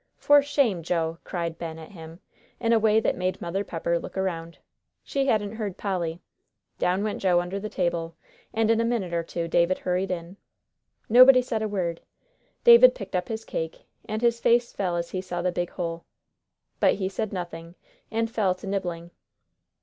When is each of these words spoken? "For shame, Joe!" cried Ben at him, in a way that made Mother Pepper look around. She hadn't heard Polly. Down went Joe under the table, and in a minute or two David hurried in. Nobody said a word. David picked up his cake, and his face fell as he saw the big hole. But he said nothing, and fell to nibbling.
"For 0.17 0.41
shame, 0.41 0.81
Joe!" 0.81 1.19
cried 1.23 1.59
Ben 1.59 1.77
at 1.77 1.91
him, 1.91 2.21
in 2.59 2.73
a 2.73 2.79
way 2.79 2.99
that 2.99 3.15
made 3.15 3.39
Mother 3.39 3.63
Pepper 3.63 3.99
look 3.99 4.17
around. 4.17 4.57
She 5.03 5.27
hadn't 5.27 5.57
heard 5.57 5.77
Polly. 5.77 6.19
Down 6.79 7.03
went 7.03 7.21
Joe 7.21 7.39
under 7.39 7.59
the 7.59 7.69
table, 7.69 8.15
and 8.51 8.71
in 8.71 8.81
a 8.81 8.83
minute 8.83 9.13
or 9.13 9.21
two 9.21 9.47
David 9.47 9.77
hurried 9.77 10.09
in. 10.09 10.37
Nobody 11.07 11.43
said 11.43 11.61
a 11.61 11.67
word. 11.67 12.01
David 12.63 12.95
picked 12.95 13.15
up 13.15 13.27
his 13.27 13.45
cake, 13.45 13.85
and 14.05 14.23
his 14.23 14.39
face 14.39 14.73
fell 14.73 14.95
as 14.95 15.11
he 15.11 15.21
saw 15.21 15.43
the 15.43 15.51
big 15.51 15.69
hole. 15.69 16.03
But 16.79 16.95
he 16.95 17.07
said 17.07 17.31
nothing, 17.31 17.75
and 18.09 18.27
fell 18.27 18.55
to 18.55 18.65
nibbling. 18.65 19.11